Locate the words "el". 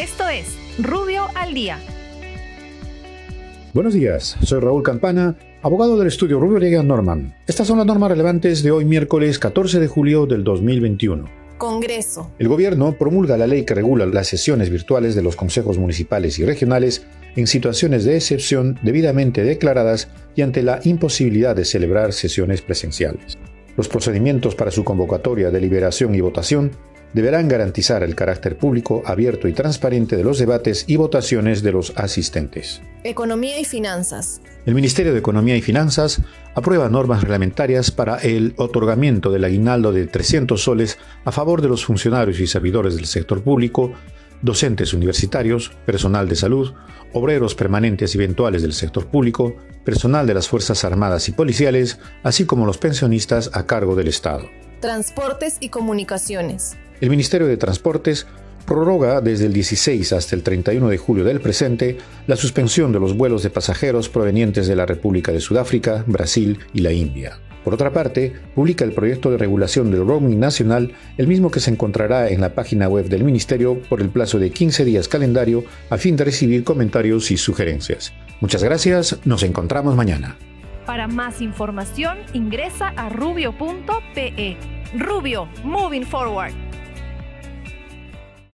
12.38-12.48, 28.02-28.14, 34.66-34.74, 38.18-38.54, 57.00-57.10, 59.46-59.52, 60.36-60.42, 68.84-68.92, 71.18-71.26, 74.00-74.08